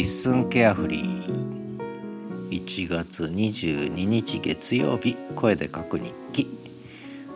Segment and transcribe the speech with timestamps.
[0.00, 2.48] リッスンケアフリー。
[2.48, 6.48] 1月22日月曜日声で書く日記。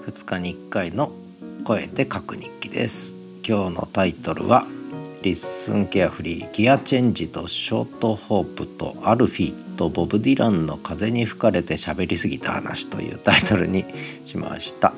[0.07, 1.13] 2日に1回の
[1.67, 3.19] 声で書く日記です。
[3.47, 4.67] 今日のタイトルは
[5.21, 13.85] LISTEN carefree ギアチェンジとショートホープとアルフィーとボブ・ディランの風に吹かれて喋りすぎた話というタイトルに
[14.25, 14.95] しました。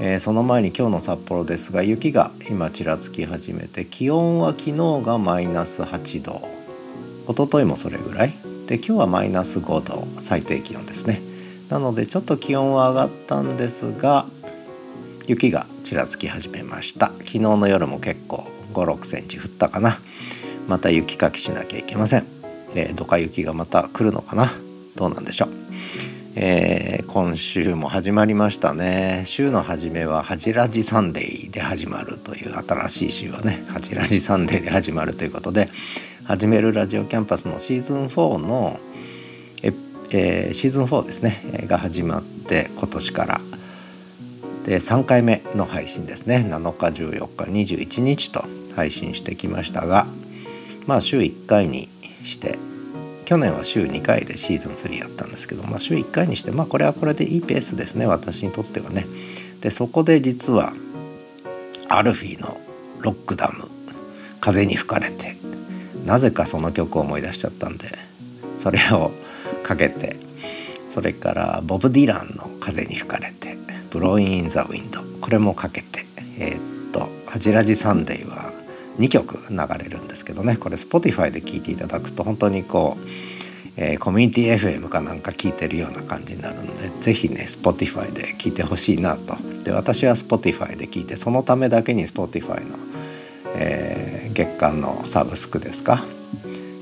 [0.00, 6.55] えー、その前に今日の札幌ですが雪が今ちらつき始めて気温は昨日がマイナス8度。
[7.28, 8.34] 一昨日もそれぐらい。
[8.66, 11.20] で今日はマイナス5度最低気温ですね。
[11.68, 14.26] なのでちょっと気温は上がったんですが
[15.26, 17.08] 雪がちらつき始めました。
[17.18, 19.98] 昨日の夜も結構56センチ降ったかな。
[20.68, 22.26] また雪かきしなきゃいけません、
[22.74, 24.52] えー、どか雪がまた来るのかな。
[24.96, 25.48] どうなんでしょう。
[26.38, 29.22] えー、今週も始まりましたね。
[29.24, 35.68] 週の初めは「ハジラジサンデー」で始まるという新しい週はね「ハジラジサンデー」で始まるということで
[36.26, 38.80] 始めるラジオキャンパスのシーズン4の
[39.62, 39.72] え、
[40.10, 41.64] えー、シーズン4ですね。
[41.68, 43.40] が始まって今年から。
[44.64, 46.44] で3回目の配信ですね。
[46.50, 50.08] 7日14日21日と配信してきましたが
[50.88, 51.88] まあ週1回に
[52.24, 52.58] して
[53.24, 58.04] 去年は週2回でシーズン3やったんですけど、まあ、週1回にしてまあこれはこれでいいペースですね。
[58.04, 59.06] 私にとってはね。
[59.60, 60.72] でそこで実は
[61.88, 62.56] アルフィーの
[62.98, 63.68] 「ロックダム
[64.40, 65.36] 風に吹かれて」
[66.06, 67.90] なぜかその曲を思い出しちゃったんで
[68.56, 69.10] それを
[69.62, 70.16] かけて
[70.88, 73.56] それからボブ・ディランの「風に吹かれて」
[73.90, 76.06] 「ブローイン・ザ・ウィンド」これもかけて
[76.38, 78.52] えー、っと「ハジラジ・サンデー」は
[78.98, 83.08] 2曲流れるんですけどねこれ Spotify で聴いていただくと本当にこう、
[83.76, 89.36] えー、コミュニティ FM かなんか聞いてるような感じになるので是非ね Spotify で聴いてほしいなと。
[89.64, 92.78] で私は Spotify で聞いてそのためだけに Spotify の、
[93.54, 96.04] えー、月間のサブスクですか？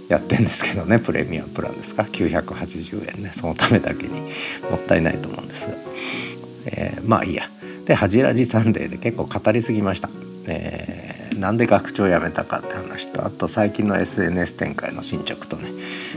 [0.09, 4.21] やってんですけどねプレミアムプランですか？980円ねそのためだけに
[4.71, 5.67] もったいないと思うんです。
[5.69, 5.75] が、
[6.67, 7.49] えー、まあいいや。
[7.87, 10.09] で「恥じらじサンデー」で結構語りすぎました。
[10.47, 15.69] えーなんで学長辞めたかって話とあと最近の SNS 展開の進捗とね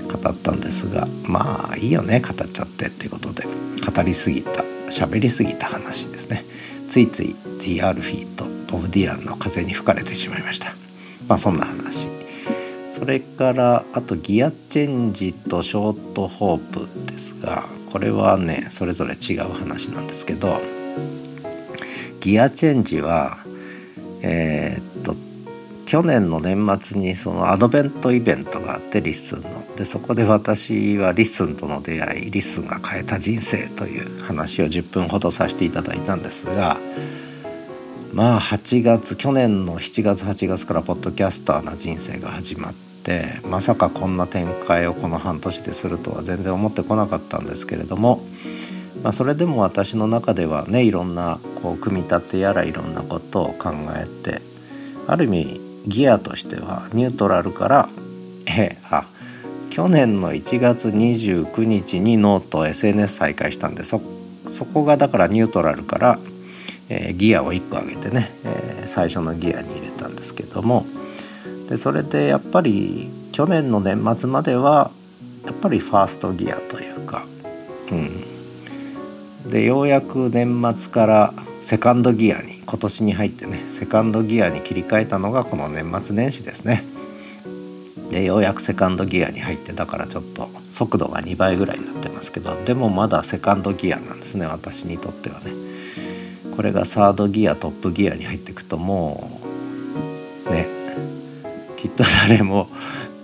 [0.03, 6.45] 語ったんですがまあいいよね語っちゃってっていうことで語りすぎた喋りすぎた話ですね。
[6.87, 10.73] ついつい The アルフィーとボブ・ディランの風に吹かれてしまいました。
[11.27, 12.07] まあそんな話。
[12.97, 20.59] それからあとギアチェンジとショートホープですがこれはねそれぞれ違う話なんですけど
[22.19, 23.37] ギアチェンジは
[24.23, 25.15] えー、っと
[25.85, 29.63] 去年の年末にそのアドベントイベントがあって LISTEN の。
[29.75, 36.77] でそこで私は LISTEN との出会い LISTEN が変えた人生という話を10分ほどさせていただいたんですが
[38.13, 42.73] まあ8月去年の7月8月からポッドキャスターな人生が始まっ
[43.03, 48.21] てまさかこんな展開をこの半年でするとは全然思ってこなかったんですけれども
[49.03, 54.41] まあ、それでも私の中ではねいろんなこう組み立てやらいろんなことを考えて
[55.07, 57.89] ある意味ギアとしてはニュートラルから
[58.45, 59.07] えあ
[59.69, 66.19] 去年の1月29日にノート SNS 再開したんでそこがだからニュートラルから、
[66.89, 70.85] えー、ギアを1個上げてね、えー、最初のギアに入れたんですけども。
[71.69, 74.89] でそれでやっぱり去年の年末までは
[75.45, 77.25] やっぱりファーストギアというか、
[77.91, 77.95] う
[79.47, 86.83] ん、でようやく年末からセカンドギアに今年に入ってねセカンドギアに切り替えたのがこの年末年始ですね。
[88.11, 95.66] でようやくセカンドギアに入ってだからちょっと速度が2倍ぐらいになってますけどでもまだセカンドギアなんですね私にとってはね。
[96.57, 99.29] これがサードギアトップギアに入っていくとも
[100.47, 100.67] うね
[101.77, 102.67] きっと誰も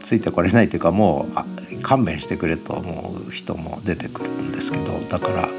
[0.03, 1.25] ついてこれないというかも
[1.71, 5.49] う勘弁してくれと思う人も出てくるんですけどだから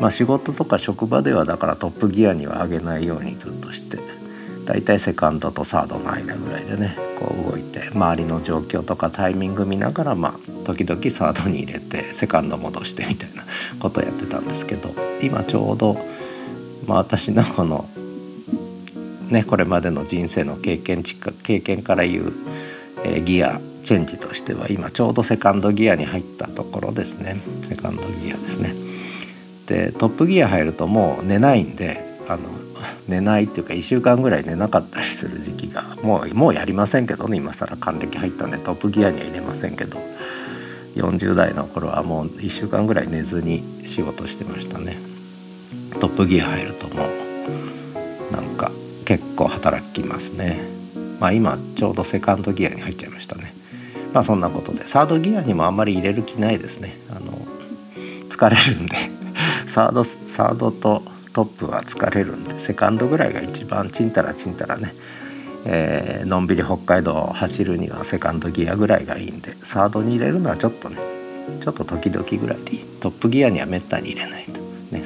[0.00, 3.98] まあ仕事とか職場ではだからトップギアには上げないようにずっとして
[4.66, 13.44] だいたいセカンドとサードの間ぐらいでねこう動いて周りの状況とかタイミング見ながらまあ時々サードに入れてセカンド戻してみたいな
[13.80, 14.90] ことをやってたんですけど
[15.22, 15.96] 今ちょうど、
[16.88, 17.86] まあ、私のこの
[19.28, 22.32] ねこれまでの人生の経験経験から言う、
[23.04, 28.74] えー、ギアチェンジとしては今ちょうどセカンドギアに入ったところですねセカンドギアですね。
[29.66, 32.42] でトップギア入るともう寝ないんであの
[33.06, 39.98] 寝ないっていうか1週間ぐらい寝なかったりする時期がもうもうやりませんけどね今更還暦入ったんでトップギアには入れませんけど
[40.94, 45.17] 40代の頃はもう1週間ぐらい寝ずに仕事してましたね
[46.00, 47.08] トップギア入るとも
[48.30, 48.70] うなんか
[49.04, 50.60] 結構働きますね。
[51.18, 53.54] まあ今ちょうどセカンドギアに入っちゃいましたね。
[54.12, 54.86] まあそんなことで。
[54.86, 56.96] サードギアにもあんまり入れる気ないですね。
[57.10, 57.32] あの
[58.28, 58.96] 疲れるんで。
[59.66, 61.02] サードサードと
[61.32, 62.60] トップは疲れるんで。
[62.60, 64.94] セカンドぐらいが一番ちんたらちんたらね、
[65.64, 69.56] えー、のんびり北海道を走るにはセカンドギアぐらいがいいんで。
[69.62, 70.96] サードに入れるのはちょっとね
[71.60, 72.84] ちょっと時々ぐらいでいい。
[73.00, 74.57] トップギアにはめったに入れないと、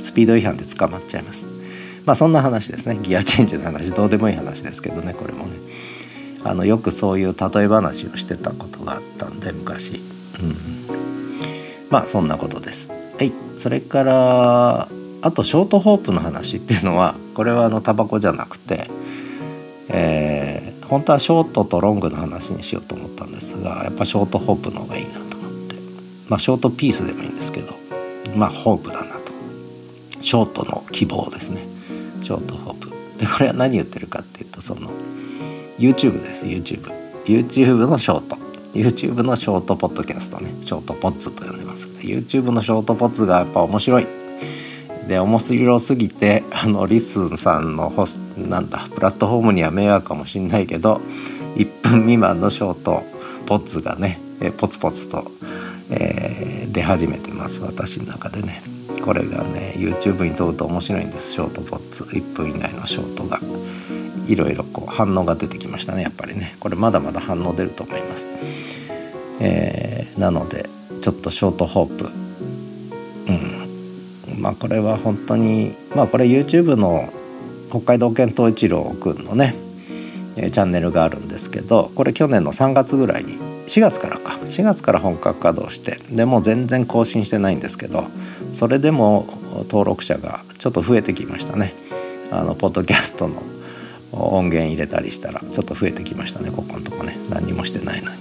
[0.02, 1.46] スピード違反で捕まっちゃいます。
[2.04, 2.98] まあそんな話ですね。
[3.02, 5.14] ギアチェンジの話どうでもいい話ですけどね。
[5.14, 5.52] これもね。
[6.44, 10.02] あのよくそういう例え話をしてたことがあったんで昔、
[10.40, 10.56] うん、
[11.88, 12.88] まあそんなことです。
[12.88, 13.32] はい。
[13.56, 14.88] それから
[15.20, 18.90] あとショートホープの話っていうのはこれはあのタバコじゃなくて、
[19.88, 25.76] えー、本当はショートとロングの話にしようと思ったんですがやっぱショートホープの方がいいなと思って。
[26.28, 27.74] まあショートピースでもいいんですけど
[28.34, 29.21] まあホープだな。
[30.22, 31.66] ショートの希望ですね。
[32.22, 34.90] ショートホープでこれは何言ってるかっていうとその
[35.78, 36.90] YouTube です YouTube
[37.24, 38.36] YouTube のショート。
[38.74, 40.54] YouTube のショートポッドキャストね。
[40.62, 44.06] ショートポッツと呼んでます YouTube のショートポッツがやっぱ面白い。
[45.06, 51.00] で面白すぎてあのリスンさんのホスなんだプラットフォームには迷惑かもしんないけど
[51.56, 53.02] 1分未満のショート
[53.46, 55.24] ポッツがねえポツポツと、
[55.90, 57.60] えー、出始めてます。
[57.60, 58.62] 私の中でね。
[59.00, 61.32] これがね YouTube に撮ると面白いんです。
[61.32, 62.04] ショートポッツ。
[62.04, 63.40] 1分以内のショートが。
[64.28, 66.56] いろいろこう反応が出てきましたねやっぱりね。
[66.60, 68.28] これまだまだ反応出ると思います、
[69.40, 70.70] えー、なので
[71.02, 72.10] ちょっとショートホープ。
[73.28, 74.40] うん。
[74.40, 77.12] まあこれは本当にまあこれ YouTube の
[77.70, 79.54] 北海道犬東一郎くんのね
[80.34, 88.06] チャンネルがあるんですけどこれ去年の3月ぐらいに4月からか4月から本格稼働してでも全然更新してないんですけど
[88.52, 89.26] それでも
[89.68, 91.74] 登録者がちょっと増えてきましたね。
[92.30, 93.42] あのポッドキャストの
[94.12, 97.16] 音源入れたりしたらちょっと増えてきましたねここのとこね。
[97.28, 98.18] 何にもしてないのに。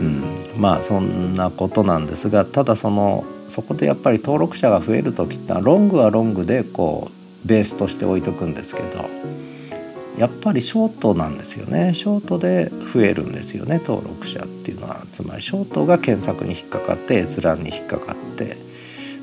[0.00, 0.22] うん、
[0.58, 7.10] まあそんなことなんですがただそのそこでやっぱり登録者が増える時ってロングはロングでこ
[7.44, 9.04] うベースとして置いとくんですけど
[10.18, 11.92] やっぱりショートなんですよね。
[11.94, 13.80] ショートで増えるんですよね。
[13.84, 15.04] 登録者っていうのは。
[15.12, 18.56] つまりショートが検索に引っかかって閲覧に引っかかって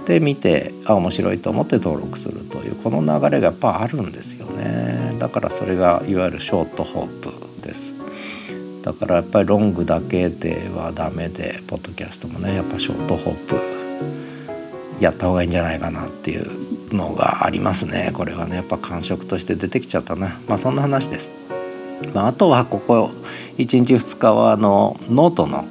[0.06, 5.16] で見てあ面白いと思って登録するというこの流れがやっぱあるんですよね。
[5.20, 7.94] だからそれがいわゆるショートホープです。
[8.82, 13.60] だからやっぱりロングだけではダメでポッドキャストもねやっぱショートホープ
[15.00, 16.61] やった方がいいんじゃないかなっていう
[16.96, 18.12] のがありますね。
[18.14, 20.40] これはねやっぱ感触として出てきちゃったな。
[20.48, 21.34] まあそんな話です、
[22.14, 23.12] まあ、あとはここ
[23.58, 25.66] 1日2日はあのノートの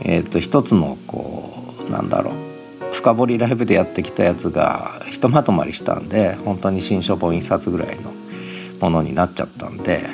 [0.00, 8.12] えっ、ー、と一つのこうなんだろう深掘りライブでやってきたやつがひとまとまりしたんで本当に新書本1冊ぐらいの
[8.80, 10.04] ものになっちゃったんで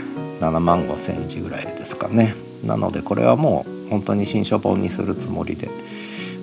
[0.41, 2.35] 7万5千字ぐらいですかね。
[2.65, 5.69] なのでこれはもう本当に新書本にするつもりで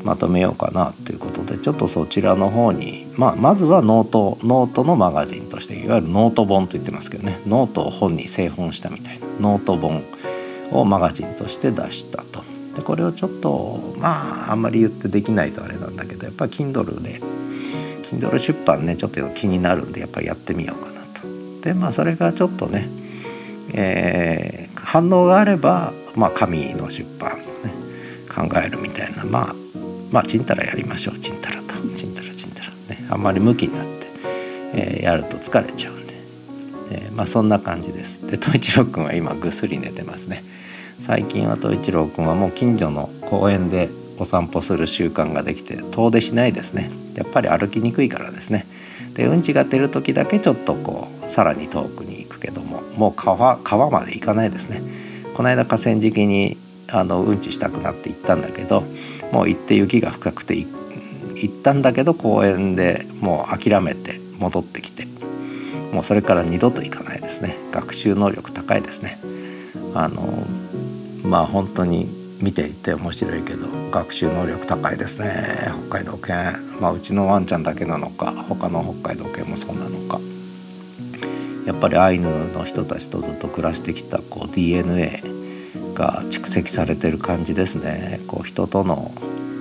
[0.04, 10.04] まとめようかなということでちょっとそちらの方に、まあ、まずは note note のマガジンとしていわゆるノート本と言ってますけどねノートを本に製本したみたいなノート本
[10.72, 12.44] をマガジンとして出したと。
[12.76, 17.22] でこれをちょっとまああんまり言ってできないとあれなんだけどやっぱり Kindle で
[18.04, 21.62] Kindle 出版ねちょっと気になるんでやっぱりやってみようかなと。
[21.62, 22.90] でまあそれがちょっとね、
[23.74, 27.44] えー、反応があれば、まあ、紙の出版をね
[28.30, 29.56] 考えるみたいなまあ
[30.12, 32.15] まあちんたらやりましょうちんたらとちん
[33.10, 34.08] あんまり向きになって、
[34.74, 36.14] えー、やると疲れちゃうんで、
[36.92, 38.26] えー、まあそんな感じです。
[38.26, 40.44] で統一郎君は今ぐっすり寝てますね。
[41.00, 48.66] 最近は東一郎くんはもう近所の公園でお散歩する習慣ができて遠出しないですねやっぱり歩きにくいからですね
[49.14, 54.82] でうんちが出る時だけちょっとこうさらに遠くに行くけどももう川川まで行かないですね
[55.34, 56.58] この間河川敷に
[56.88, 58.84] あのうんちしたくなって行ったんだけど
[59.32, 60.56] もう行って雪が深くて
[61.36, 65.08] 行ったんだけど公園でもう諦めて戻ってきて。
[65.96, 67.56] もうそれから二度と行かないですね。
[67.72, 69.18] 学習能力高いですね。
[69.94, 70.46] あの
[71.24, 72.10] まあ本当に
[72.42, 75.32] 見ていて面白いけど学習能力高いですね。
[75.88, 76.36] 北海道犬。
[76.82, 80.20] まあうちのワンちゃんだけなのか他の北海道犬もそうなのか。
[81.66, 85.24] やっぱりアイヌの人たちとずっと暮らしてきたこう DNA
[85.94, 88.20] が蓄積されてる感じですね。
[88.28, 89.14] こう人との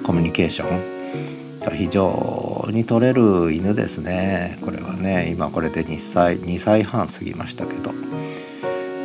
[0.04, 1.43] コミュニケーション。
[1.70, 4.58] 非常に取れる犬ですね。
[4.62, 7.92] これはね今これで2歳2歳半過ぎましたけど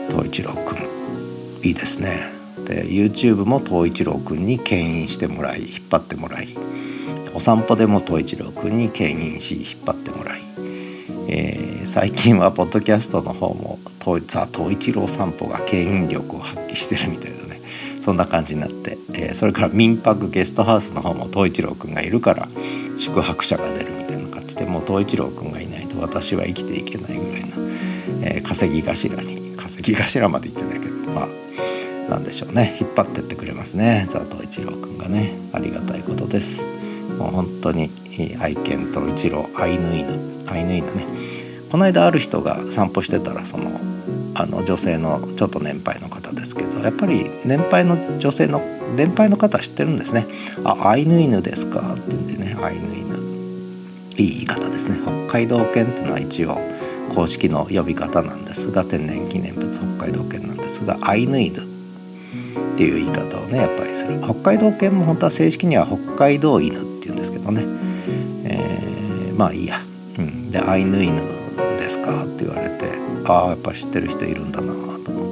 [0.10, 0.80] 東一郎くん
[1.64, 2.32] いいですね。
[2.66, 6.56] で YouTube も東一郎くんに牽引してもらい引っ張ってもらい
[7.34, 10.42] お散歩でも東一郎くんに牽引し引っ張ってもらい、
[11.28, 13.80] えー、最近はポッドキャストの方も
[14.28, 17.39] ザ東一郎散歩が牽引力を発揮してるみたいな。
[18.00, 22.48] そんな感じになって、えー、それから民泊ゲストハウスの方も東一郎くんがいるから
[22.98, 27.48] 宿泊者が出るみたいな感じでもう東一郎くんがいないと私は生きていけないぐらいな、
[28.24, 31.28] えー、稼ぎ頭に稼ぎ頭まで行ってないけどまあ
[32.10, 32.76] なんでしょうね。
[32.82, 34.08] 引っ張ってってくれますね。
[34.10, 35.34] ザ東一郎くんがね。
[35.54, 36.64] ありがたいことです。
[37.20, 37.92] もう本当に
[38.40, 40.52] 愛犬と一郎アイヌ犬。
[40.52, 41.06] アイヌ犬ね。
[41.72, 43.80] この間ある人が散歩してたらその
[44.34, 48.62] あの女性のちょっと年配の方ですけどやっぱり年配の女性の
[48.96, 50.26] 年配の方知ってるんですね
[50.64, 53.10] 「あアイヌ犬ですか」って言うんでねアイヌ犬
[54.18, 54.98] いい言い方ですね。
[55.28, 56.60] 北海道犬っていうのは一応
[57.16, 61.66] 公式の呼び方なんですが天然記念物北海道犬なんですがアイヌ犬っ
[62.78, 64.20] ていう言い方をねやっぱりする。
[64.24, 67.64] 北海道犬も本当は正式には北海道犬っていうんですけどね、
[68.46, 69.82] えー、まあいいや、
[70.18, 71.22] うん、でアイヌ犬
[71.78, 72.92] ですか?」って言われて
[73.26, 74.89] ああやっぱ知ってる人いるんだな。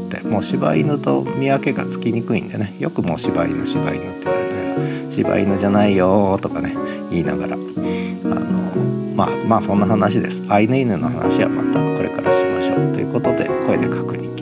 [0.07, 2.73] ってもう柴犬と見分けがつきにくいんでね。
[2.79, 6.75] よくもう柴犬柴犬って言われたけど柴犬じゃないよとかね
[7.11, 7.55] 言いながら。
[7.55, 8.57] あの
[9.15, 10.43] まあまあそんな話です。
[10.47, 12.93] アイヌ犬の話はまたこれからしましょう。
[12.93, 14.36] ということで声で確認。